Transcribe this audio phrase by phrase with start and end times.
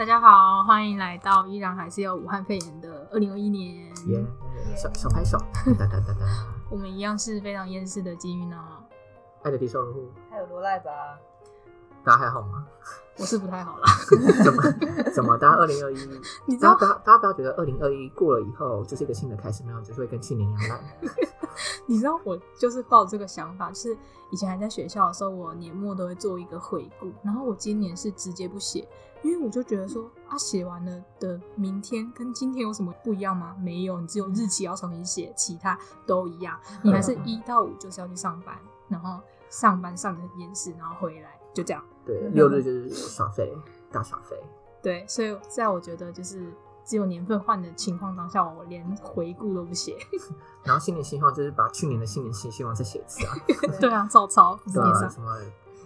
[0.00, 3.76] 大家好，欢迎来到依然还是有武汉肺炎的二零二一年。
[4.06, 4.24] 耶，
[4.74, 5.36] 小小拍手，
[5.78, 6.26] 哒哒哒哒。
[6.72, 8.56] 我们一样是非常厌世的金鱼呢。
[9.42, 10.90] 爱的低收入户，还有罗赖吧？
[12.02, 12.66] 大家还好吗？
[13.18, 13.84] 我是不太好了。
[14.42, 14.62] 怎 么
[15.12, 15.36] 怎么？
[15.36, 20.80] 大家二零二一，你知道大家不要大家不要觉得二零二一过了以后就是一个新的开始，没有，就是会跟去年一样烂。
[21.84, 23.94] 你知道我就是抱这个想法，就是
[24.30, 28.88] 以前还在学校的时候，我年末都会做一个回顾，然后我今年是直接不写，
[29.22, 33.54] 因为我就觉得说啊，写完了的明天跟今天有什么不一样吗？
[33.60, 36.58] 没有，你只有日期要重新写，其他都一样。
[36.82, 38.56] 你还是一到五就是要去上班，
[38.88, 41.82] 然后上班上的很严实，然后回来就这样。
[42.06, 43.52] 对，六日就是耍废，
[43.92, 44.36] 大耍废。
[44.82, 46.50] 对，所以在我觉得就是
[46.84, 49.96] 只有年份换的情况当下，我连回顾都不写。
[50.64, 53.34] 然后新年希望就是把去年的新年新希望再写一次啊。
[53.78, 55.36] 对啊，照抄对啊，什么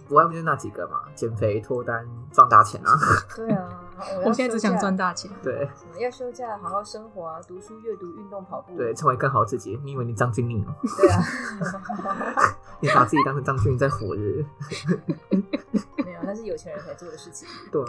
[0.07, 2.91] 不外乎就是那几个嘛，减肥、脱单、赚大钱啊。
[3.35, 3.69] 对啊，
[4.25, 5.29] 我现在只想赚大钱。
[5.41, 8.75] 对，什么要休假，好好生活啊，读书、阅读、运动、跑步。
[8.77, 9.79] 对，成为更好自己。
[9.83, 10.75] 你以为你张钧甯哦？
[10.97, 11.21] 对啊。
[12.81, 14.21] 你把自己当成张钧甯在活着。
[16.03, 17.47] 没有，那是有钱人才做的事情。
[17.71, 17.87] 对啊，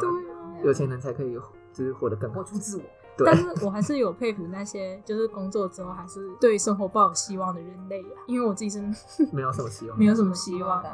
[0.64, 1.38] 有钱人才可以
[1.72, 2.82] 就是活得更活出自我。
[3.24, 8.78] 但是我还是有佩服那些就是工作之后还是对生活抱有希望的人类啊，因为我自己是
[9.32, 10.84] 没有什么希望，没有什么希望。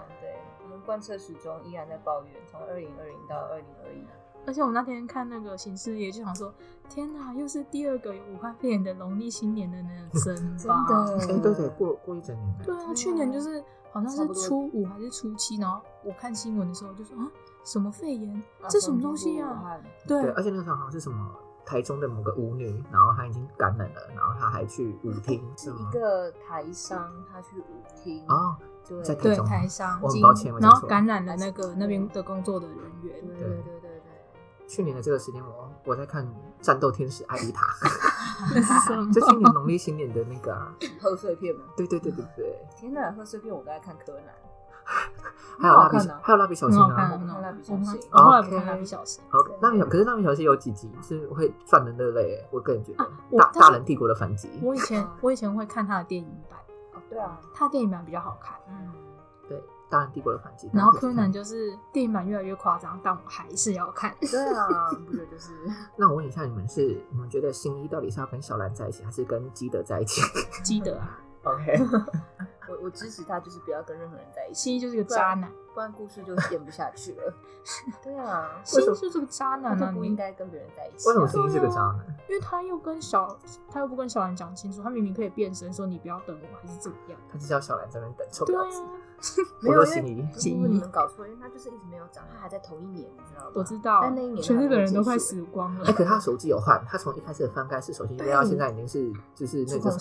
[0.85, 4.05] 贯彻始终依然在抱怨，从二零二零到二零二一。
[4.45, 6.53] 而且我那天看那个新视野，就想说，
[6.89, 10.85] 天哪，又是第二个有武汉肺炎的农历新年的那个 真吧？
[11.21, 12.59] 哎，对对，过过一整年。
[12.65, 17.31] 对啊，去年就是好像是初五还是初七，然后我看新闻的时候就说啊，
[17.65, 18.43] 什么肺炎？
[18.69, 19.81] 这什么东西啊？
[20.09, 21.33] 对，而且那个时候好像是什么
[21.65, 28.59] 台中的某个舞女，然后她已经感染了，然后她还去舞厅，是一个台商，她去舞厅啊，
[29.03, 33.49] 在台商，我很抱歉，然后感染了那个那边的工作的人员，对对。
[33.49, 33.93] 对对。
[34.69, 36.25] 去年的这个时间，我我在看
[36.63, 37.67] 《战斗天使艾丽塔》，
[39.13, 40.67] 就今年农历新年的那个
[40.99, 41.65] 贺岁片吗？
[41.77, 42.59] 对对对对对。
[42.75, 44.35] 天哪，贺岁片我都在看柯南，
[45.59, 48.01] 还有蜡笔，还有蜡笔小新啊，看蜡笔小新。
[48.13, 49.23] 我后来不看蜡笔小新。
[49.31, 53.09] OK，，蜡笔小可是蜡笔小新有几集是会赚人的泪，我个人觉得
[53.39, 54.51] 大大人帝国的反击。
[54.63, 56.59] 我以前 我以前会看他的电影版，
[56.95, 58.93] 哦对啊，他的电影版比较好看，嗯，
[59.49, 59.63] 对。
[59.91, 64.11] 大人帝国的反击，然后柯南就是电影版越来越夸张，但我还是要看。
[64.23, 65.53] 对啊， 不觉就是？
[65.99, 70.23] 那我问一下，你们是你们觉得新一到底是要跟小兰在一起，还是跟基德在一起？
[70.65, 71.79] 基德啊，OK，
[72.73, 74.61] 我我支持他，就是不要跟任何人在一起。
[74.63, 77.35] 新一就是个渣男，不然故事就演不下去了。
[78.03, 81.09] 对啊，新一就是个渣男啊，不应该跟别人在一起。
[81.09, 82.07] 为什么新一是个渣男？
[82.29, 83.37] 因为他又跟小，
[83.71, 87.19] 他又不跟小兰讲清楚，他明明可以变身说你不要等我，还是怎么样？
[87.31, 88.83] 他就叫小兰在那边等，臭婊子。
[89.63, 93.53] 没有心仪，心仪你们搞错，因为他就是一直没有长，他还在同一年，你知道吗？
[93.55, 95.87] 我知道，但那一年全日本人都快死光了。
[95.87, 99.97] 哎，可他手机有换，他从一开始的翻盖式手机，到现在已经是就是那个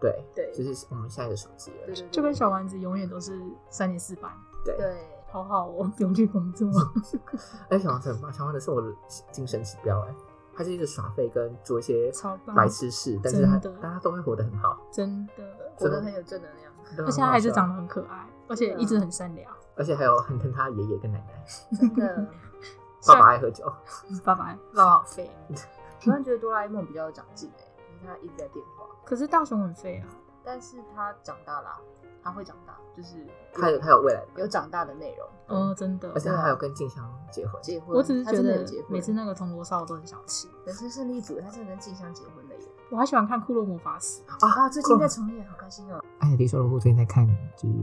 [0.00, 1.94] 对对，就是我们现在的手机了。
[2.10, 4.30] 就跟小丸子永远都是三年四班。
[4.64, 4.96] 对对，
[5.28, 6.68] 好好哦，不用去工作。
[7.68, 8.92] 哎，小丸子很棒，小丸子是我的
[9.30, 10.00] 精神指标。
[10.02, 10.14] 哎，
[10.54, 12.12] 他就一直耍废跟做一些
[12.54, 15.44] 白痴事，但是他大家都会活得很好，真的
[15.76, 16.72] 活得很有正能量，
[17.06, 18.26] 而且他还是长得很可爱。
[18.48, 21.44] 而且一直很善良，而且还有很疼他爷爷跟奶奶。
[21.78, 22.26] 真的，
[23.06, 23.64] 爸爸爱喝酒，
[24.24, 25.30] 爸爸爸爸好废。
[26.02, 27.64] 突然觉得哆啦 A 梦比较有长进哎，
[28.02, 28.86] 因为他一直在变化。
[29.04, 30.08] 可是大雄很废啊，
[30.44, 31.76] 但是他长大了，
[32.22, 35.28] 他会长大，就是他有他有未来，有长大的内容。
[35.48, 36.10] 哦，真的。
[36.12, 37.96] 而且他还有跟静香结婚，结婚。
[37.96, 40.48] 我只是觉得每次那个铜锣烧我都很想吃。
[40.64, 42.68] 人生胜利组，他是跟静香结婚的耶。
[42.90, 46.02] 我还喜欢看《库洛魔法使》啊，最近在重演，好开心哦。
[46.18, 47.74] 艾迪说：“我最近在看，就是。”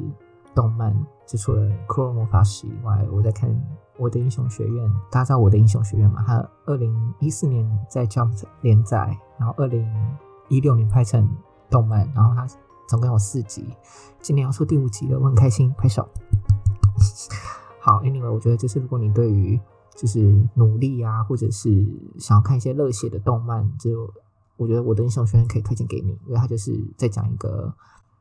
[0.57, 0.91] 动漫
[1.27, 3.47] 就除了《骷髅魔法使》以外，我在看
[3.99, 4.89] 《我的英雄学院》。
[5.11, 6.23] 大家知道《我的英雄学院》吗？
[6.25, 9.87] 它二零一四年在 Jump 连载，然后二零
[10.49, 11.29] 一六年拍成
[11.69, 12.47] 动漫，然后它
[12.89, 13.71] 总共有四集，
[14.19, 16.09] 今年要出第五集了，我很开心，拍手。
[17.79, 19.61] 好，Anyway，我觉得就是如果你对于
[19.95, 21.85] 就是努力啊，或者是
[22.17, 24.11] 想要看一些热血的动漫，就
[24.55, 27.71] 我觉得《我的英雄学院》可以推荐给你，因为它就是在讲一个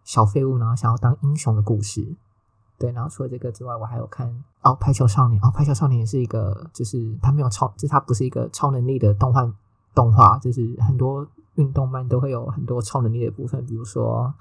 [0.05, 2.15] 小废物，然后想要当英雄的故事。
[2.79, 4.29] 对，然后除了这个之外，我还有看
[4.61, 9.51] 哦，《排球少年》哦，《排球少年》也是一个，就是他没有超，就是他不是一个超能力的动画
[9.95, 14.35] 动画，就是很多运动漫都会有很多超能力的部分，比如说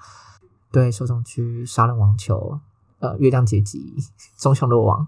[0.69, 2.59] 对受众区杀人网球，
[2.99, 3.95] 呃，月亮结集，
[4.37, 5.07] 中雄落网，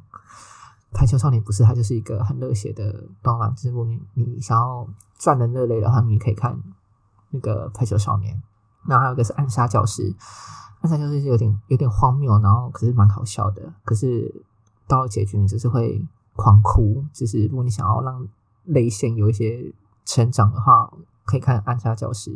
[0.98, 3.54] 《排球少年》不是，它就是一个很热血的动漫。
[3.56, 4.88] 就是如果你你想要
[5.18, 6.58] 赚人热泪的话，你可以看
[7.32, 8.34] 那个《排球少年》。
[8.88, 10.14] 那还有一个是《暗杀教师》。
[10.82, 13.74] 那它就是有点有点荒谬，然后可是蛮好笑的。
[13.84, 14.44] 可是
[14.88, 17.04] 到了结局，你就是会狂哭。
[17.12, 18.28] 就是如果你想要让
[18.66, 19.74] 泪腺有一些
[20.06, 20.92] 成长的话，
[21.26, 22.32] 可以看《暗杀教室》。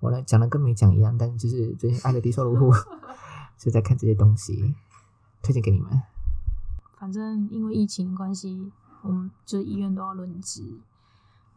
[0.00, 2.72] 我呢讲的跟没讲一样，但是就是最近《爱的低收入户》
[3.56, 4.74] 就在看这些东西，
[5.42, 6.02] 推荐给你们。
[6.98, 8.72] 反正因为疫情关系，
[9.02, 10.80] 我们就是医院都要轮值。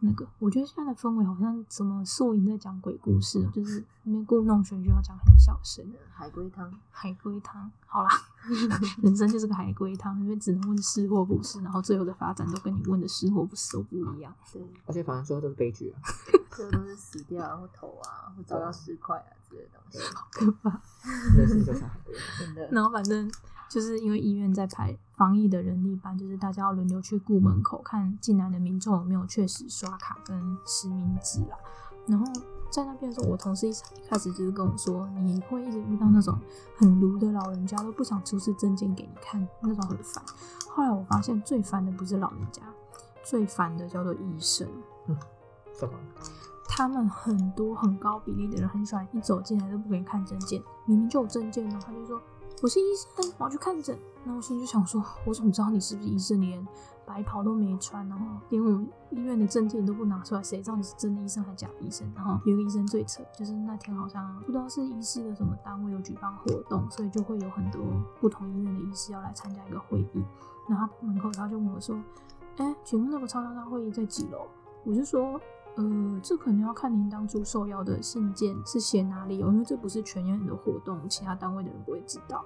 [0.05, 5.85] 那个，我觉得现在的氛围好像什么素营在讲鬼故事，就是那边故弄玄虚，要讲很小声。
[6.11, 8.09] 海龟汤，海龟汤，好啦，
[9.01, 14.33] 人生就是个海龟汤，因为只能问是或不是，然后最后的发展都跟你问的是或不是都不一样。
[14.51, 16.01] 对，而且反正最后都是悲剧啊。
[16.51, 20.81] 最后都是死掉啊，或头啊，或遭到尸块啊之类的东西，好可怕。
[21.35, 22.45] 人生就像海龟汤。
[22.45, 22.69] 真的。
[22.71, 23.31] 然后反正
[23.73, 31.57] 就是因为医院在排防疫的人力班，就是大家要轮流去顾门口看进来的民众有没有确实刷卡跟实名制啦。
[32.05, 32.25] 然后
[32.69, 36.37] 在那边的时候，我同事一一开始就是跟我说，你会一直遇到那种
[36.77, 40.23] 很鲁的老人家，都不想出示证件给你看，那种很烦。
[40.69, 42.61] 后来我发现最烦的不是老人家，
[43.23, 44.67] 最烦的叫做医生。
[45.73, 45.93] 什么？
[46.69, 52.21] 他们很多很高比例的人很喜欢一走进来都不给你看证件，明明就有证件呢，他就说
[52.61, 53.97] 我是医生，我要去看诊。
[54.23, 56.39] 那我心里就想说，我怎么知道你是不是医生？
[56.39, 56.67] 你连
[57.05, 62.09] 白袍都没穿，然后 连我们医院的证件都不拿出来，谁知道你是真的医生还是假的医生？
[62.15, 67.81] 然后有一个医生最扯，就是那天好像不知道是医师的什么单位有举办活动，所以就会有很多
[68.21, 70.23] 不同医院的医师要来参加一个会议。
[70.69, 72.01] 然后他门口他就问我说
[72.55, 74.47] ：“哎，请问那个超超大会议在几楼？”
[74.85, 75.39] 我就说。
[75.75, 82.45] 呃，这可能要看您当初受邀的信件是写哪里哦，因为这不是全院的活动，其他单位的人不会知道。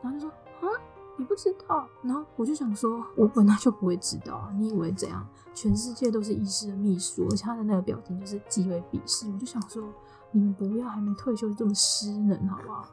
[0.00, 0.30] 然后就说
[0.60, 0.70] 啊，
[1.16, 1.88] 你不知道？
[2.02, 5.26] 然后我就想说，我本来就不会知道，你以为怎样？
[5.54, 9.28] 全世界都是医师的秘书，而且他的那个表情就是极为鄙视。
[9.32, 9.82] 我就想说，
[10.30, 12.86] 你们不要还没退休就这么失能好不好？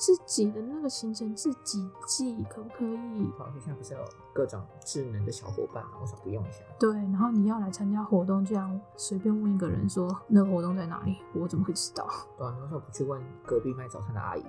[0.00, 3.30] 自己的那个行程自己记，可不可以？
[3.36, 4.00] 好，现在不是有
[4.32, 5.98] 各种智能的小伙伴吗？
[6.00, 6.60] 我想不用一下。
[6.78, 12.08] 对，然后你要来参加活动，这样随便问一个人说那个活动在哪里，我怎么会知道？
[12.38, 14.44] 对啊，你为什么不去问隔壁卖早餐的阿姨？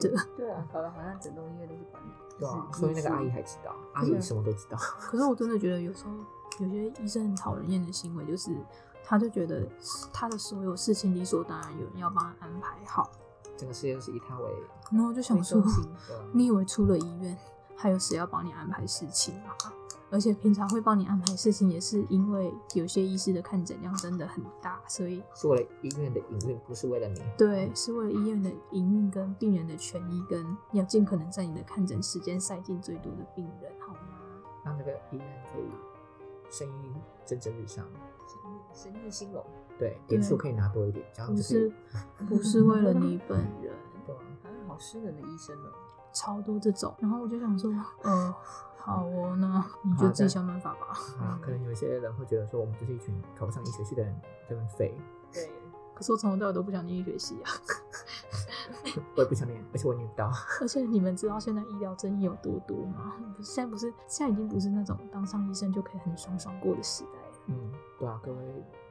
[0.00, 0.26] 真的。
[0.36, 2.08] 对啊，搞得好像整栋医院都是管理。
[2.40, 4.76] 对啊，所以那个阿姨还知道，阿姨什么都知道。
[4.76, 6.10] 可是我真的觉得有时候
[6.58, 8.50] 有些医生很讨人厌的行为，就是
[9.04, 9.64] 他就觉得
[10.12, 13.08] 他的所有事情理所当然有人要帮他安排好。
[13.60, 14.50] 整个世界都是以他为，
[14.90, 15.62] 然后就想说，
[16.32, 17.36] 你以为出了医院，
[17.76, 19.50] 还有谁要帮你安排事情吗？
[20.10, 27.20] 而且平常会帮你安排事情，也是因为有些医师的看诊量真的很大，所以是为了医院的营运，不是为了你。
[27.36, 34.00] 对，是为了医院的营运跟病人的权益，跟要尽可能在你的看诊时间塞进最多的病人，好吗？
[34.64, 35.70] 让这个医院可以
[36.50, 36.92] 生意
[37.24, 37.86] 蒸蒸日上，
[38.72, 39.44] 生意生意兴隆。
[39.78, 41.72] 对，点数可以拿多一点，这样不就是
[42.28, 43.74] 不是为了你本人，
[44.06, 45.68] 对啊，啊，好失人的医生呢，
[46.12, 46.94] 超多这种。
[46.98, 47.72] 然后我就想说，
[48.02, 48.34] 呃，
[48.76, 50.86] 好哦，那你就自己想办法吧。
[51.18, 54.94] 啊，可能有一些人会觉得说，我们就是一群考不上医学系的人，这边废。
[55.32, 55.50] 对，
[55.94, 57.50] 可是我从头到尾都不想念医学系啊。
[59.14, 60.30] 我也不想念，而且我念不到。
[60.60, 63.14] 而且你们知道现在医疗争议有多多吗？
[63.42, 67.19] 现在不是，现在已经不是那种当上医生就可以很爽爽过的时代了。
[67.50, 68.38] 嗯，对啊，各位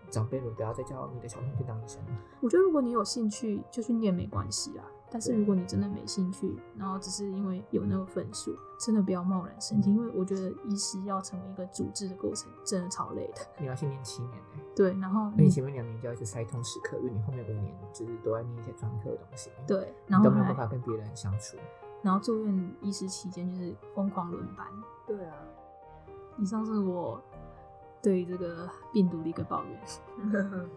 [0.09, 2.11] 长辈们不要再叫你的小朋友去当医生了。
[2.41, 13.41] 我觉得如果你有兴趣就去念没关系啦，但是如果你真的没兴趣，然后只是因为有那个分数，真的不要贸然申请，因为我觉得医师要成为一个组织的过程，真的超累的。
[13.57, 21.57] 你要先念七年呢、对，然后那你前面两年就要一直塞通识课，因为你后面五年就是都在念一些专科的东西，，对，你都没有办法跟别人相处。
[22.01, 24.65] 然后住院医师期间就是疯狂轮班。
[25.05, 25.35] 对啊，
[26.37, 27.21] 以上是我
[28.01, 29.79] 对于这个病毒的一个抱怨。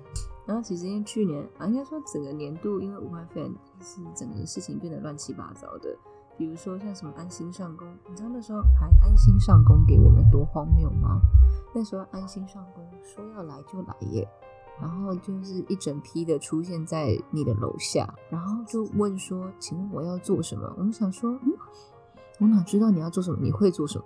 [0.45, 5.97] 然后其实因为去年啊，应该说整个年度，因为武汉肺炎，是整个事情变得乱七八糟的。
[6.37, 11.21] 比如说像什么安心上工，你知道那时候还安心上工给我们多荒谬吗？
[11.75, 14.27] 那时候安心上工说要来就来耶，
[14.81, 20.75] 然后就是一整批的出现在你的楼下，然后就问说，请问我要做什么？
[20.77, 21.53] 我们想说，嗯，
[22.41, 23.39] 我哪知道你要做什么？
[23.41, 24.05] 你会做什么？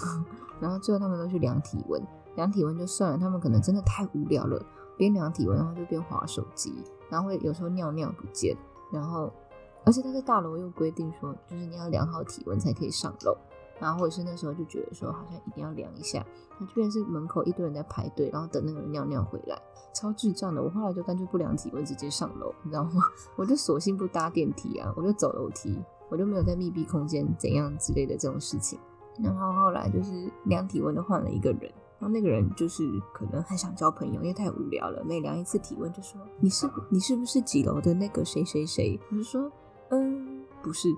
[0.58, 2.00] 然后最后他们都去量体温，
[2.36, 4.64] 量体温就算了，他们可能真的太无聊了，
[4.96, 6.72] 边量体温然后就边划手机，
[7.10, 8.56] 然后会有时候尿尿不见，
[8.92, 9.32] 然后
[9.84, 13.36] 而且但是大楼又规定说，就是你要量好体温才可以上楼，
[13.80, 16.24] 然后或者是那时候就觉得说好像一定要量一下，
[16.58, 19.60] 那就变成是门口一堆人在排队，然后等那个人尿尿回来，
[19.94, 20.62] 超智障的。
[20.62, 23.02] 我后来就干脆不量体温，直接上楼，你知道吗？
[23.36, 25.78] 我就索性不搭电梯啊，我就走楼梯，
[26.10, 28.78] 我就没有在密闭空间怎样之类的这种事情。
[29.22, 32.82] 然后后来就是量体温的换了一个人，然后那个人就是
[33.14, 38.98] 可能很想交朋友，因为太无聊了，每量一次体温就说你是你是不是几楼的那个谁谁谁？
[39.10, 39.50] 我就说
[39.90, 40.88] 嗯不是，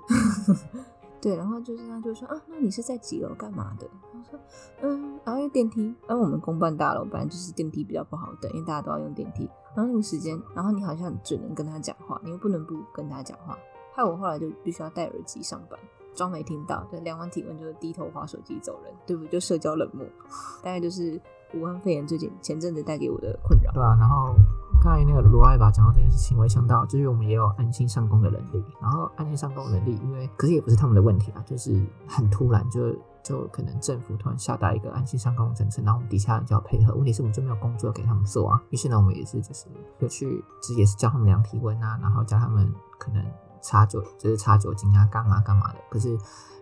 [1.20, 3.88] 对，然后就是他就说啊那你是在几楼干嘛的？
[4.12, 4.40] 他说
[4.82, 9.48] 嗯然后有电梯，因为我们公办大楼本来就是电梯比较不好等，因为大家都要用电梯。
[9.76, 13.56] 然后那个时间，然后你好像只能跟他讲话，你又不能不跟他讲话。
[13.94, 15.78] 害我后来就必须要戴耳机上班，
[16.18, 19.30] 装没听到，就量完体温就低头划手机走人，对不对？
[19.30, 20.04] 就社交冷漠，
[20.62, 21.20] 大概就是
[21.54, 23.72] 武汉肺炎最近前阵子带给我的困扰。
[23.72, 24.34] 对啊，然后
[24.82, 32.94] 刚才那个罗爱吧讲到这件事情，我也想到，就是我们也有安心上工的能力，然后安心上工能力，因为可是也不是他们的问题啊，就是很突然就。
[33.20, 36.94] 就可能政府突然下达一个安心上工政策，然后我们底下人就要配合。
[36.94, 38.62] 问题是我们就没有工作给他们做啊。
[38.70, 39.66] 于是呢，我们也是就是
[39.98, 43.22] 就去，其实也是教他们量体温啊，然后教他们可能
[43.60, 45.78] 擦酒，就是擦酒精啊，干嘛干嘛的。
[45.90, 46.16] 可是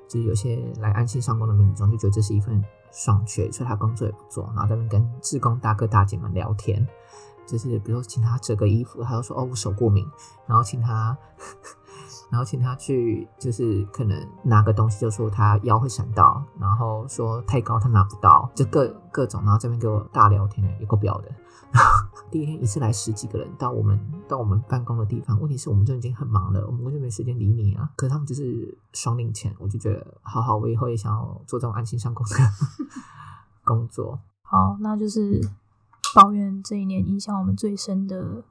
[0.08, 2.62] 就是有些来安心上工的民众就觉得这是一份
[2.92, 6.86] 爽缺，所以他工作也不做，然后在那边跟志工大哥大姐们聊天，
[7.46, 10.06] 就是比如说请他折个衣服，他就说哦我手过敏，
[10.46, 11.16] 然后请他。
[12.28, 21.28] 然后请他去，就是可能拿个东西，就说他腰会闪到，然后说太高他拿不到，就各各种，然后这边给我大聊天，有够表的。
[22.30, 27.90] 第一天一次来十几个人到我们到我们办公的地方，问题是我们就已经很忙了，我们完全没时间理你啊。
[27.96, 32.34] 可是他们就是双领钱，我就觉得好好，我以后也想要做这种安心上工的
[33.64, 34.18] 工作。
[34.42, 35.40] 好，那就是
[36.14, 38.42] 抱怨这一年影响我们最深的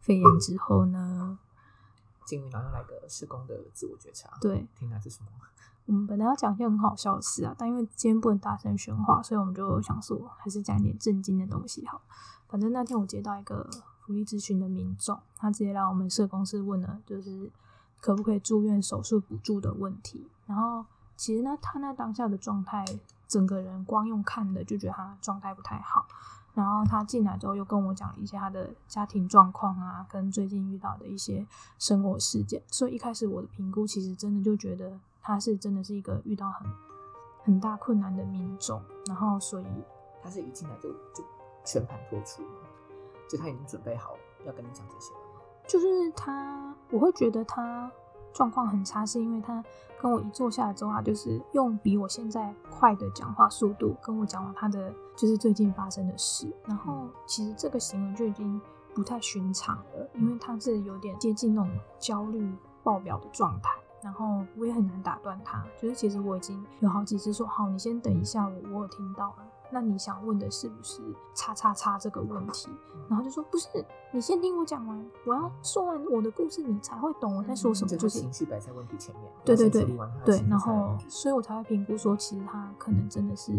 [0.00, 1.38] 肺炎之后呢？
[2.26, 4.30] 幸运，然后来个施工的自我觉察。
[4.40, 5.28] 对，听来是什么？
[5.86, 12.00] 我们本来要讲一些很好笑的事啊，但因为今天不能大声喧哗，所以我们就想说，还是讲一点正经的东西好。
[12.50, 17.50] 反正那天我接到一个福利咨询的民众，他直接来我们社公司问了，就是
[18.00, 20.28] 可不可以住院手术补助的问题。
[20.46, 20.84] 然后
[21.16, 22.84] 其实呢，他那当下的状态，
[23.28, 26.06] 整个人光用看的就觉得他状态不太好。
[26.52, 31.46] 然后他进来之后，又跟我讲了一些他的家庭状况啊，跟最近遇到的一些
[31.78, 32.60] 生活事件。
[32.66, 36.66] 所以一开始我的评估，其实真的就觉得他是真的是一个遇到很
[37.44, 38.82] 很大困难的民众。
[39.06, 39.66] 然后，所以
[40.20, 41.24] 他是一进来就就
[41.72, 42.42] 全盘托出，
[43.28, 45.20] 就他已经准备好要跟你讲这些了。
[45.66, 47.90] 就是他，我会觉得他。
[48.32, 49.60] 状况很差，是因为他
[50.00, 56.48] 跟我一坐下来之后，他就是用比我现在快的讲话速度跟我讲了他的就是最近发生的事。
[56.64, 58.60] 然后其实这个行为就已经
[58.94, 63.72] 不太寻常了，因为他是有点接近那种焦虑爆表的状态。
[64.00, 69.36] 然后我也很难打断他，就是其实我已经有好几次说好，你先等一下，我我有听到了。
[69.72, 71.00] 那你想问的是不是
[71.34, 72.68] 叉叉叉这个问题？
[73.08, 73.68] 然后就说不是，
[74.12, 77.88] 你先听我讲完，我要说完我的故事，你才会懂我在说什么。
[77.88, 79.24] 就是情绪摆在问题前面。
[79.44, 79.84] 对对对
[80.24, 83.52] 对，然后所以我才会评估说，其实他可能真的是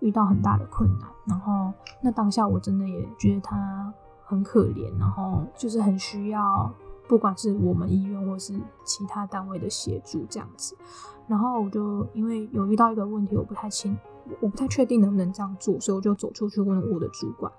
[0.00, 1.08] 遇到很大的困难。
[1.26, 3.92] 然后那当下我真的也觉得他
[4.24, 6.70] 很可怜，然后就是很需要，
[7.10, 10.76] 不管是我们医院或是其他单位的协助这样子。
[11.26, 13.98] 然后我就因为有遇到一个问题，我不太清。
[14.38, 17.50] 我不太确定能不能这样做，所以我就走出去问我的主管。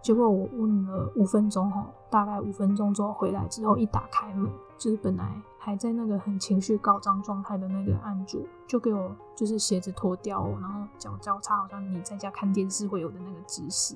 [0.00, 4.48] 结果我问了五分钟，哈，大概五分钟之后回来之后，一打开门，
[4.78, 13.94] 就是本来还在那个很情绪高涨状态的那个案主，就给我就是鞋子脱掉，然后脚交叉，好像你在家看电视会有的那个姿势。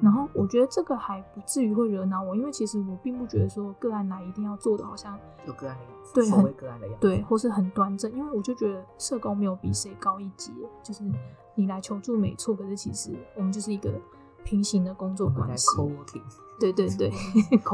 [0.00, 10.50] 然后我觉得这个还不至于会惹恼我，因为其实我并不觉得说个案来一定要做的好像有个案的样子，对，很个案的样子，对，或是很端正，因为我就觉得社工没有比谁高一阶，
[10.82, 11.04] 就是
[11.54, 13.92] 你来求助没错，可是其实我们就是一个。
[14.44, 15.66] 平行的工作关系，
[16.60, 17.10] 对对对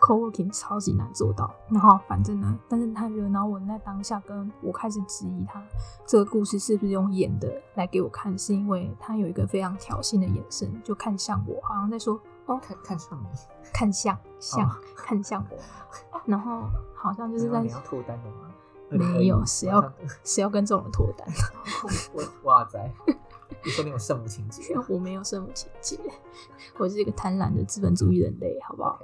[0.00, 1.54] ，co-working，co-working 超级难做到。
[1.68, 5.62] 然后反正呢，但是他惹恼我在当下，跟我开始质疑他
[6.06, 13.26] 这个故事是不是用演的来给我看，是因为他有一个非常挑衅的眼神，就看向我，好像在说哦，看看向你，
[13.72, 15.56] 看向向看向我，
[16.26, 16.62] 然后
[16.94, 18.48] 好像就是在你要脱单的吗？
[18.92, 19.92] 没有，谁要
[20.24, 21.28] 谁要跟这种人脱单？
[22.42, 22.92] 哇塞！
[23.64, 24.74] 你说你有圣母情节？
[24.88, 25.96] 我没有圣母情节，
[26.76, 28.98] 我是一个贪婪的资本主义人类，好不好？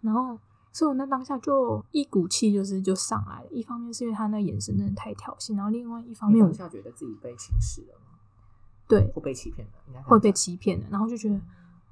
[0.00, 0.38] 然后，
[0.72, 3.48] 所以我那当下就一股气就是就上来了。
[3.50, 8.18] 一方面是因为他那眼神真的太挑衅，然后另外一方面，当下觉得自己被轻视了吗？
[8.88, 10.86] 对，会被欺骗的，会被欺骗的。
[10.90, 11.40] 然后就觉得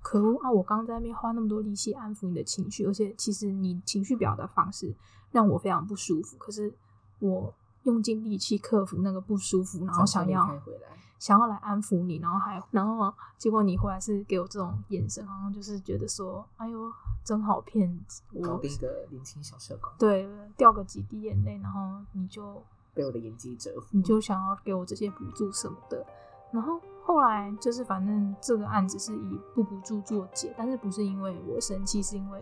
[0.00, 0.50] 可恶啊！
[0.50, 4.94] 我刚刚在那边花那么多力气安抚你的情绪，而且其实你情绪表达方式
[5.30, 6.36] 让我非常不舒服。
[6.38, 6.74] 可是
[7.18, 10.98] 我用尽力气克服那个不舒服，然后想要回来。
[11.18, 16.92] 想要来安抚你，然后还然后结果你回来是给我这种眼神，好像就是觉得说，哎呦，
[17.24, 17.98] 真好骗，
[18.42, 21.80] 搞定一个年轻小社工，对，掉个几滴眼泪，然后
[22.12, 22.62] 你就
[22.94, 26.06] 被我的演技折服，你就想要给我这些补助什么的，
[26.52, 32.40] 然后后来就是反正这个案子是以不补助作结，但是不是因为我生气，是因为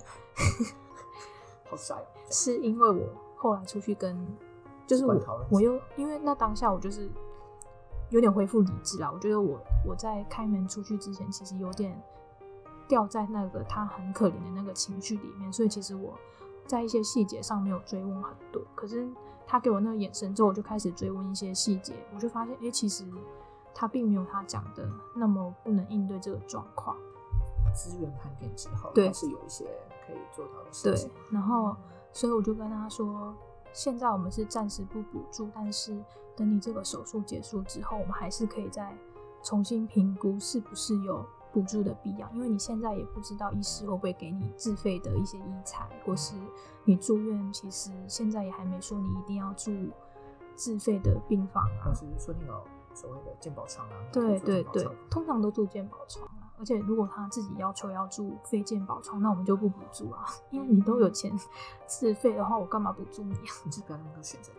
[1.71, 1.97] 好帅，
[2.30, 4.14] 是因为我后来出去跟，
[4.87, 7.11] 就是我我又因为那当下我就是。
[8.10, 9.10] 有点恢复理智啦。
[9.12, 12.00] 我觉得我我在开门出去之前，其实有点
[12.88, 16.14] 掉在那个他很可怜的那个情绪里面，所以其实我
[16.66, 18.62] 在一些细节上没有追问很多。
[18.75, 19.08] 可是
[19.46, 23.04] 他给我那个眼神之后，我就开始追问一些细节，我就发现，哎，其实
[23.75, 26.96] 他并没有他讲的那么不能应对这个状况。
[27.75, 29.64] 资源盘点之后，对还是有一些
[30.06, 31.76] 可以做到的事情对情。，然后
[32.10, 33.34] 所以我就跟他说，
[33.76, 36.02] 现在我们是暂时不补助，但是
[36.35, 38.97] 等你这个手术结束之后，我们还是可以再
[39.42, 46.35] 重新评估是不是有补助的必要，因为你现在也不知道医师会不会给你自费的一些医材，或是
[46.85, 49.71] 你住院，其实现在也还没说你一定要住
[50.54, 51.95] 自费的病房啊或。
[51.95, 52.64] 是说你有
[52.95, 56.36] 所谓的健保床啊，对对对通常都住健保床啊。
[56.58, 61.32] 而且如果他自己要求要住非健保床，那我们就不补助啊，因为你都有钱
[61.86, 63.52] 自费的话，我干嘛补助你啊？
[63.64, 64.52] 你 就不要那么多选择，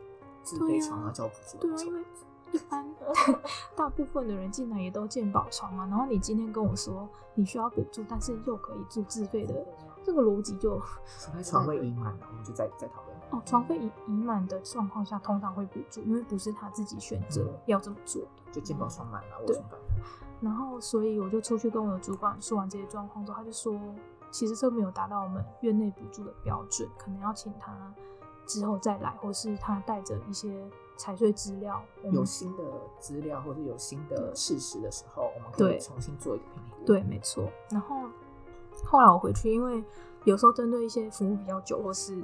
[0.44, 1.58] 自费床啊，叫我补助。
[1.58, 2.06] 对啊，因为
[2.52, 2.96] 一般
[3.76, 9.66] 大部分的人进来也都健保床啊，然后你今天跟我说你需要补助，但是又可以住自费的，
[10.04, 10.80] 这个逻辑就
[11.20, 13.18] 除非床位已满了，我们就再再讨论。
[13.32, 18.30] 哦，床费已已满的状况下，通常会补助，因为不是他自己选择嗯要这么做的。
[18.54, 19.80] 就健保床满了，我对怎么办？
[20.40, 23.80] 然后，所以我就出去跟我的主管说完这些状况之后，他就说，
[24.30, 27.94] 其实这没有达到我们院内补助的标准，可能要请他
[28.46, 32.64] 之后再来，或是他带着一些财税资料，我们有新的
[33.00, 36.86] 资料或者有新的事实的时候，我们可以重新做一个评估。
[36.86, 37.50] 对，没错。
[37.72, 38.04] 然后
[38.86, 39.84] 后来我回去，因为
[40.24, 42.24] 有时候针对一些服务比较久，或是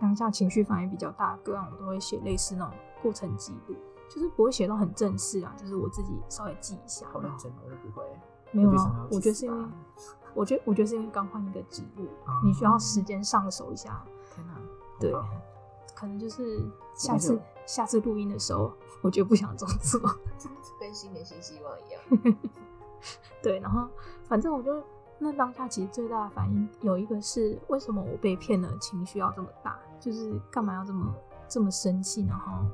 [0.00, 3.76] 当下情绪反应比较大的个案，我都会写类似那种过程记录，
[4.14, 7.06] 就是不会写到很正式啊，就是我自己稍微记一下。
[7.10, 8.04] 好认真，我都不会。
[8.50, 9.66] 没有啊我觉得是因为
[10.34, 14.04] 我觉得我觉得是因为刚换一个职务，哦你需要时间上手一下，
[14.34, 14.60] 天哪，好
[15.00, 15.14] 对
[15.94, 16.62] 可能就是
[16.94, 19.98] 下次下次录音的时候，我就不想这么做。
[20.78, 22.36] 跟新年新希望一样。
[23.42, 23.88] 对，然后
[24.24, 24.82] 反正我就
[25.18, 31.14] 那当下其实最大的反应有一个是为什么我被骗了，情绪要这么大，就是干嘛要这么
[31.48, 32.64] 这么生气，然后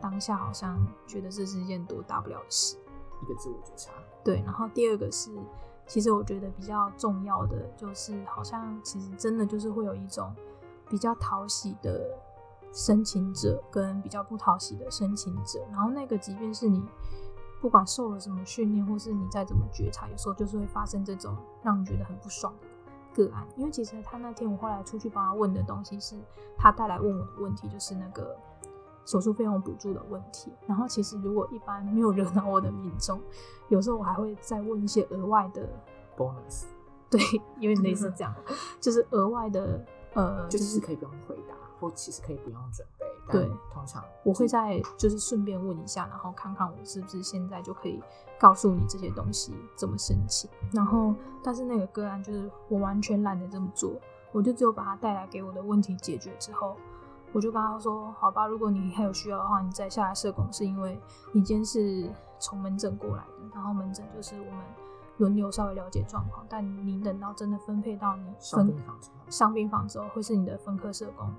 [0.00, 2.76] 当下好像觉得这是一件多大不了的事。
[3.22, 3.92] 一个自我觉察。
[4.22, 5.30] 对，然后第二个是，
[5.86, 10.32] 其实我觉得比较重要的就是，好像其实真的就是会有一种
[10.88, 12.16] 比较讨喜的
[12.72, 16.84] 申请者跟比较不讨喜的申请者，然后那个即便是你
[17.60, 22.68] 不管受了什么训练，或是你再怎么觉察，有时候就是会发生这种让你觉得很不爽的
[23.16, 23.44] 个案。
[23.56, 26.14] 因为其实他那天我后来出去帮他问的东西，是
[26.56, 28.36] 他带来问我的问题，就是那个
[29.08, 30.52] 手术费用补助的问题。
[30.66, 33.18] 然后其实如果一般没有惹恼我的民众，
[33.68, 35.66] 有时候我还会再问一些额外的
[36.14, 36.64] ，bonus
[37.08, 37.18] 对，
[37.58, 38.34] 有点类似这样，
[38.78, 43.06] 就是额外的呃，就就是可以不用回答，或其实可以不用准备。
[43.26, 48.02] 但对通常我会再就是顺便问一下，然后看看我是不是现在就可以
[48.38, 50.50] 告诉你这些东西怎么申请。
[50.72, 53.92] 然后，但是那个个案就是我完全懒得这么做，
[54.32, 56.76] 我就只有把它带来给我的问题解决之后，
[57.32, 60.98] 我就跟他说：“好吧，如果你还有需要的话，你再下来社工，是因为
[61.32, 64.64] 你今天是从门诊过来的，然后门诊就是我们
[65.18, 71.30] 轮流稍微了解状况，但你等到真的分配到你上分病房之后，上病房之后，会是你的分科社工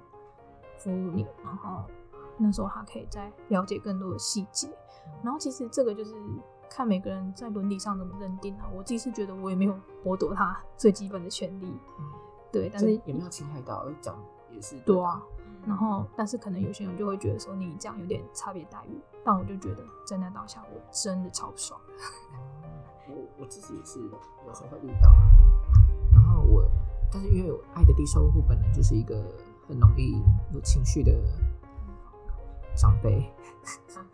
[0.78, 1.84] 服务你，然后
[2.38, 4.69] 那时候他可以再了解更多的细节。
[5.23, 6.13] 然后其实这个就是
[6.69, 8.69] 看每个人在伦理上怎么认定啊。
[8.71, 9.73] 我自己是觉得我也没有
[10.04, 11.65] 剥夺他最基本的权利，
[11.97, 12.06] 嗯，
[12.52, 14.15] 对，但是也没有侵害到，讲
[14.52, 15.19] 也是对啊。
[15.65, 21.79] 嗯然后，但是可能有些人就会觉得说你这样有点差别待遇，但我就觉得在那当下我真的超不爽。
[23.07, 25.29] 我我自己也是有时候会遇到啊，
[26.13, 26.63] 然后我，
[27.11, 29.15] 但是因为我爱的低收入户本来就是一个
[29.67, 30.21] 很容易
[30.53, 31.11] 有情绪的
[32.75, 33.31] 长辈，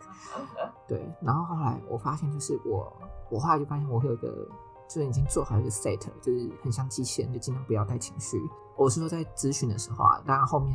[0.88, 2.92] 对，然后后来我发现就是我，
[3.30, 4.48] 我后来就发现我会有一个，
[4.88, 8.42] 就是已经做好一个 set，就是很像机器人，就尽量不要带情绪。
[8.76, 10.74] 我是说在咨询的时候啊，当然后面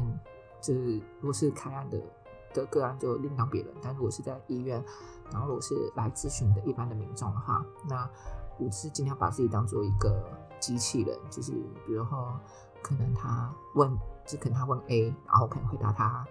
[0.61, 1.99] 就是如果是开案的
[2.53, 4.83] 的个案就另当别论，但如果是在医院，
[5.31, 8.09] 然后如果是来咨询的一般的民众的话，那
[8.59, 10.23] 我是尽量把自己当做一个
[10.59, 11.51] 机器人，就是
[11.85, 12.39] 比如说
[12.81, 16.25] 可能他问，就可能他问 A，然后我可能回答他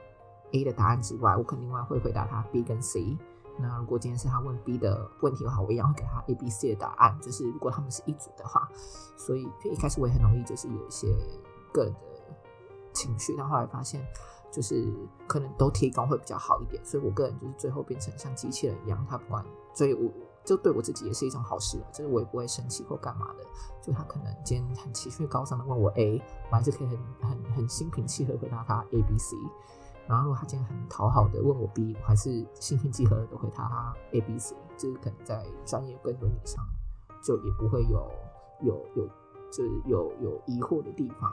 [0.53, 3.17] A 的答案之外，我可能另外会回答他 B 跟 C。
[3.59, 7.19] 那如果今天是他问 B 的问题的话，我一样会给他 A、B、C 的答案。
[7.21, 8.69] 就是如果他们是一组的话，
[9.17, 11.09] 所以一开始我也很容易就是有一些
[11.73, 11.99] 个人的
[12.93, 14.05] 情绪，但后来发现
[14.51, 14.93] 就是
[15.27, 20.11] 可能都提供会比较好一点，所以我个人就是最后变成像机器人一样，他不管，所以我
[20.45, 23.45] 就对我自己也是一种好事，就是我也不会生气或干嘛的，
[23.81, 29.37] 就他可能今天很情绪高涨的问我 A，我还是可以很很很心平气和回答他 A、B、C。
[30.09, 36.65] 然后如果他今天很讨好的问我 B，我还是心平气和的回答他 A、B、C，就是可能在专业跟伦理上
[37.23, 38.11] 就也不会有
[38.63, 39.07] 有有
[39.53, 41.33] 就是有有疑惑的地方。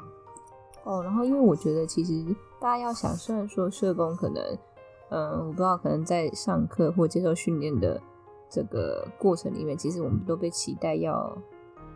[0.88, 4.42] 哦，然后因为我觉得其实大家要想，虽然说社工可能，
[5.10, 8.02] 嗯，我不知道，可能在上课或接受训练的
[8.50, 11.38] 这个过程里面，其实我们都被期待要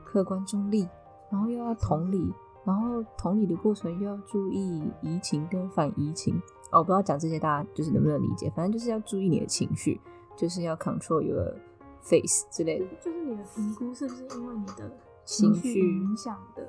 [0.03, 0.85] 客观中立，
[1.31, 2.33] 然后又要同理，
[2.65, 6.35] 然后同理的过程又要注意移情跟反移情。
[6.71, 10.01] 哦，我不知道讲这些大家就是能不能理解，反正就是要注意你的情绪，
[10.35, 11.53] 就是要 control your
[12.01, 12.85] face 之类的。
[12.99, 14.91] 就是你的评估是不是因为你的
[15.23, 16.63] 情绪绪影响的？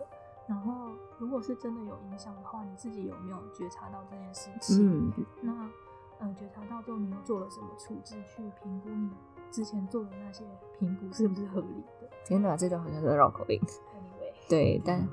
[0.48, 5.08] 然后，如果是真的有影响的话，你自己有没有觉察到这件事情？
[5.08, 5.70] 嗯，那
[6.18, 9.10] 呃，觉察到之后，你又做了什么处置去评估你
[9.50, 10.44] 之前做的那些
[10.78, 11.66] 评估是不是合理
[12.00, 13.60] 的天哪，这段好像是绕口令。
[13.60, 15.08] ？Anyway， 对，但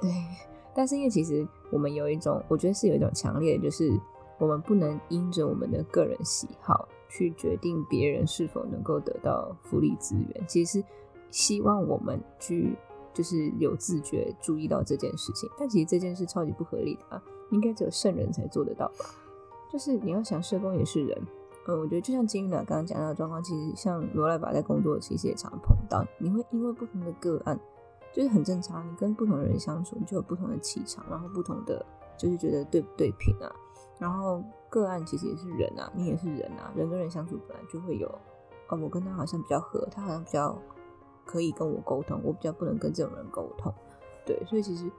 [0.00, 0.10] 对，
[0.74, 3.92] 但是因为其实我们有一种，我觉得是有一种强烈的，就是
[4.38, 10.46] 我们不能因着我们的个人喜好去决定别人是否能够得到福利资源。
[10.46, 10.82] 其实
[11.30, 12.76] 希望我们去
[13.12, 19.04] 就是有自觉注意到这件事情，但其实这件事超级不合理的啊，应该只有圣人才做得到吧？
[19.70, 21.22] 就是你要想，社工也是人。
[21.66, 27.58] 嗯，我觉得就像金玉娜刚刚讲到的状况，其实像罗莱巴在工作，其实也常碰到，你会因为不同的个案，
[28.12, 28.84] 就是很正常。
[28.90, 31.84] 你跟不同的人相处，你就有不同的气场，然后不同的
[32.16, 33.52] 就是觉得对不对频啊。
[33.98, 38.08] 然后个案其实也是人啊，你也是人啊，人跟人相处本来就会有，
[38.68, 40.58] 哦，我跟他好像比较合，他好像比较
[41.30, 43.72] 可以跟我沟通，我比较不能跟这种人沟通。
[44.26, 44.90] 对，所以其实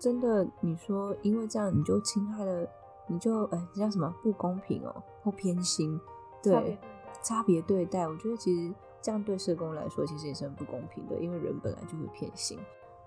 [0.00, 2.68] 真的，你说因为这样你就侵害了，
[3.06, 6.00] 你就哎，这叫什么不公平哦，或偏心，
[6.42, 6.76] 对，
[7.22, 12.58] 差别对待，我觉得其实这样对社工来说，其实也是很不公平的，因为人本来就会偏心。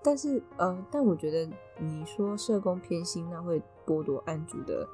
[0.02, 4.88] 但是呃，但我觉得你说社工偏心，那会剥夺案主的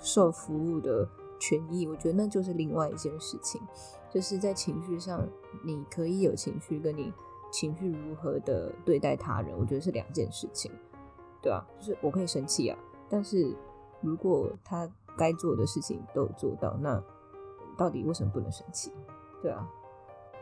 [0.00, 1.08] 受服务的
[1.38, 3.62] 权益，我觉得那就是另外一件事情。
[4.12, 5.26] 就是在情绪上，
[5.64, 7.12] 你可以有情绪，跟你
[7.50, 10.70] 情绪如何的对待他人，我觉得是两件事情，
[11.40, 13.56] 对啊，就是我可以生气啊，但是
[14.00, 17.02] 如果他该做的事情都有做到，那
[17.76, 18.92] 到底为什么不能生气？
[19.40, 19.66] 对啊，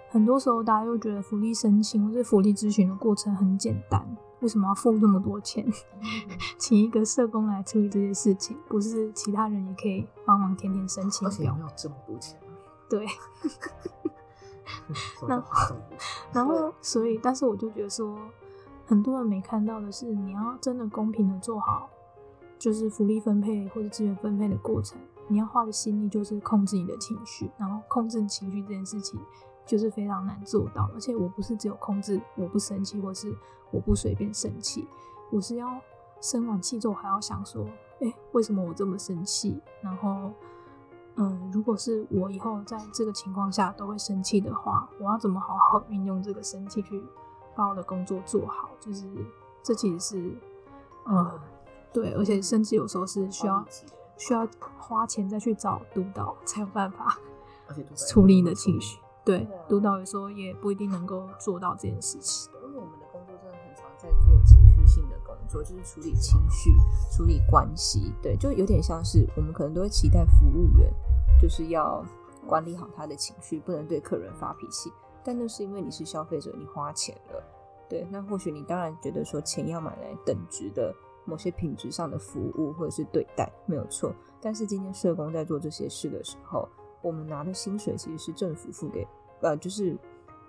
[0.08, 4.04] 很多时候大家又觉得福利申请或是福利咨询的过程很简单，
[4.40, 5.64] 为什么要付那么多钱，
[6.58, 8.56] 请一个社工来处理这些事情？
[8.68, 11.60] 不是其他人也可以帮忙填填申请表而且也没？
[11.60, 12.49] 有这么多钱啊。
[12.90, 13.06] 对，
[15.20, 18.18] 什么叫花这么多钱然后所以，但是我就觉得说，
[18.84, 21.88] 很多人没看到的是，你要真的公平的做好，
[22.58, 24.98] 就是福利分配或者资源分配的过程，
[25.28, 29.20] 你要花的心力就是控制你的情绪，然后控制情绪这件事情
[29.64, 30.90] 就是非常难做到。
[30.92, 33.32] 而且我不是只有控制我不生气，或是
[33.70, 34.88] 我不随便生气，
[35.30, 35.80] 我是要
[36.20, 37.64] 生完气之后还要想说，
[38.00, 39.62] 哎、为什么我这么生气？
[39.80, 40.32] 然后。
[41.16, 47.04] 嗯，如果是我以后在这个情况下都会生气的话，我要怎么好好运用这个生气去
[47.54, 48.70] 把我的工作做好？
[48.80, 49.06] 就是
[49.62, 50.34] 这其实是，
[51.06, 51.38] 嗯，
[51.92, 53.62] 对，而且甚至有时候是需要
[54.16, 57.18] 需要花钱再去找督导才有办法
[57.94, 58.98] 处理你的情绪。
[59.22, 62.50] 对督导有时候也不一定能够做到这件事情。
[62.54, 65.19] 因为我们的工作真的很常在做情绪性的工
[65.50, 66.70] 作，就是处理情绪、
[67.10, 70.92] 处理关系，对，就有点像是我们可能都会期待服务员
[71.40, 72.04] 就是要
[72.46, 74.90] 管理好他的情绪，不能对客人发脾气。
[75.22, 77.42] 但那是因为你是消费者，你花钱了，
[77.88, 80.94] 对，那或许你当然觉得说钱要买来等值的
[81.26, 86.66] 某些品质上的服务或者是对待没有错，但是今天社工在做这些事的时候，
[87.02, 89.06] 我们拿的薪水其实是政府付给，
[89.42, 89.96] 呃，就是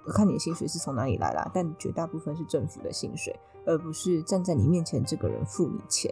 [0.10, 6.12] 看你的薪水是从哪里来啦，但绝大部分是政府的薪水，而不是站在你面前这个人付你钱。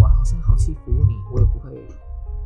[0.00, 1.86] 哇，好声好气服务你，我也不会，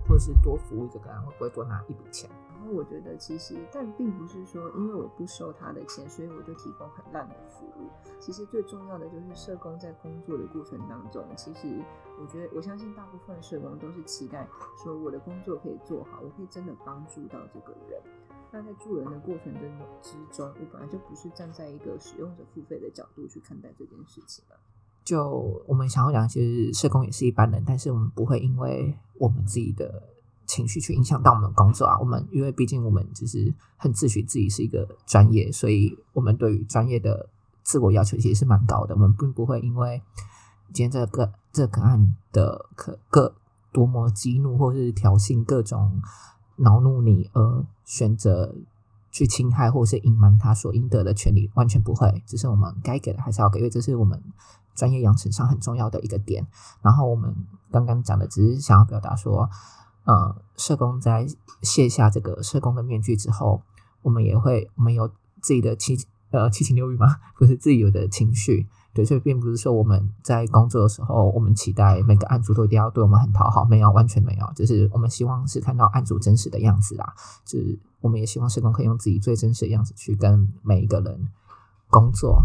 [0.08, 2.28] 或者是多服务一个个案，会不会多拿一笔钱？
[2.48, 7.88] 然后我觉得其实，但并不是说因为我不收他的钱，所以我就提供很烂的服务。
[8.20, 11.82] 其实最重要的就是社工在工作的过程当中，其实
[12.20, 14.46] 我觉得我相信大部分的社工都是期待
[14.82, 18.00] 说我的工作可以做好，我可以真的帮助到这个人。
[18.52, 19.62] 那在助人的过程中
[20.02, 24.54] 之中，我本来就不是站在一个使用者付费的角度去看待这件事情啊。
[25.02, 30.02] 就我们想要讲，其实社工也是一般人，但是我们不会因为我们自己的
[30.44, 31.98] 情绪去影响到我们工作啊。
[31.98, 37.30] 我们因为毕竟我们就是很自诩自己是一个专业，所以我们对于专业的
[37.62, 38.94] 自我要求其实是蛮高的。
[38.94, 40.02] 我们并不会因为
[40.74, 43.34] 今天这个这个案的可各
[43.72, 46.02] 多么激怒或是挑衅各种
[46.56, 48.54] 恼怒你而选择
[49.10, 52.22] 去侵害或是隐瞒他所应得的权利，完全不会。
[52.26, 54.22] 只是我们该给的还是要给，因为这是我们
[54.74, 56.46] 专业养成上很重要的一个点。
[56.80, 57.34] 然后我们
[57.70, 59.50] 刚刚讲的，只是想要表达说，
[60.04, 61.26] 呃，社工在
[61.62, 63.62] 卸下这个社工的面具之后，
[64.02, 65.08] 我们也会，我们有
[65.40, 65.98] 自己的七
[66.30, 67.16] 呃七情六欲吗？
[67.36, 81.28] 不是自己有的情绪，对，所以并不是说我们在工作的时候，我们期待每个案主都一定要对我们很讨好，没有，完全没有，就是我们希望是看到案主真实的样子啦，就是我们也希望社工可以用自己最真实的样子去跟每一个人
[81.88, 82.44] 工作。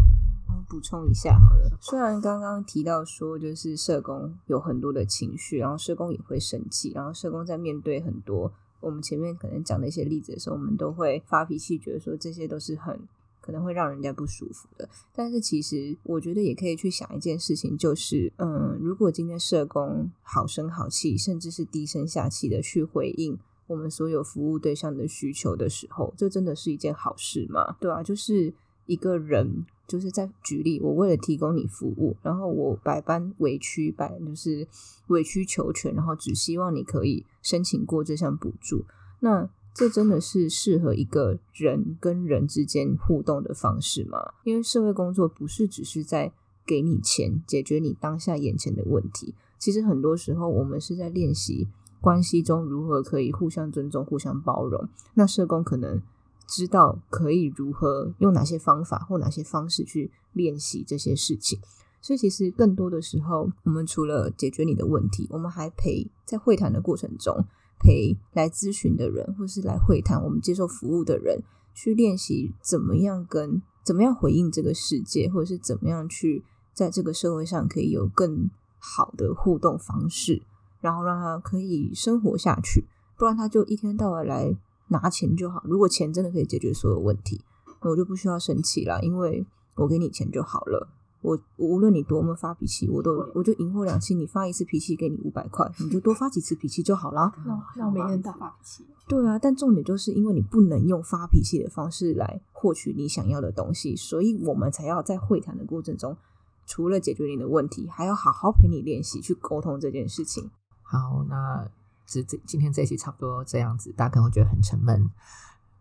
[0.70, 13.00] 补充一下好了，虽然刚刚提到说，就是社工有很多的情绪，然后社工也会生气，然后社工在面对很多我们前面可能讲的一些例子的时候，我们都会发脾气，觉得说这些都是很
[13.48, 14.88] 可能会让人家不舒服的。
[15.16, 27.78] 但是其实我觉得也可以去想一件事情，就是嗯，如果今天社工好声好气，甚至是低声下气的去回应我们所有服务对象的需求的时候，这真的是一件好事吗？
[27.80, 28.54] 对啊，就是
[28.86, 29.66] 一个人。
[29.88, 34.68] 就是在举例，我为了提供你服务，然后我百般委屈，百就是
[35.08, 38.84] 委曲求全，然后只希望你可以申请过这项补助。
[39.22, 44.34] 那这真的是适合一个人跟人之间互动的方式吗？
[44.44, 46.34] 因为社会工作不是只是在
[46.66, 51.68] 给你钱解决你当下眼前的问题，其实很多时候我们是在练习
[52.02, 54.90] 关系中如何可以互相尊重、互相包容。
[55.14, 56.02] 那社工可能。
[56.50, 61.60] 知道可以如何用哪些方法或哪些方式去练习这些事情，
[62.00, 67.46] 所以其实更多的时候，我们除了解决你的问题，我们还陪在会谈的过程中
[67.80, 71.42] 陪来咨询的人，或是来会谈我们接受服务的人，
[71.74, 80.44] 去练习怎么样跟怎么样回应这个世界，或者是怎么样去在这个社会上可以有更好的互动方式，
[80.82, 82.86] 然后让他可以生活下去，
[83.18, 84.58] 不然他就一天到晚来。
[84.90, 87.42] 拿钱就好，如果钱真的可以解决所有问题，
[87.82, 90.88] 我就不需要生气了，因为我给你钱就好了。
[91.22, 97.34] 我无论你多么发脾气，我都我就赢货两期，你发一次脾气给你五百块，你就多发几次脾气就好了。
[97.46, 98.86] 那那我每天大发脾气。
[99.08, 106.18] 对啊，但重点就是因为你不能用发脾气的方式来获取你想要的东西，所以我们才要在会谈的过程中，
[106.66, 110.50] 除了解决你的问题，还要好好陪你练习去沟通这件事情。
[110.82, 111.70] 好，那。
[112.10, 115.12] 这这今天这一期差不多这样子，大家可能会觉得很沉闷，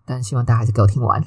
[0.05, 1.22] 但希望大家还是给我听完，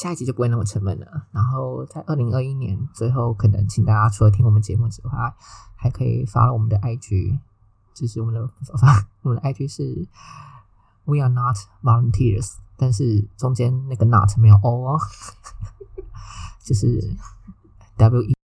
[0.00, 1.26] 下一集就不会那么沉闷了。
[1.30, 5.34] 然后在二零二一年最后，可能请大家除了听我们节目之外，
[5.76, 7.38] 还可以发了我们的 IG，
[7.92, 10.08] 就是我们的发 我们的 IG 是
[11.04, 14.98] We are not volunteers，但是中间那个 not 没有 o 哦，
[16.64, 17.14] 就是
[17.98, 18.39] W E。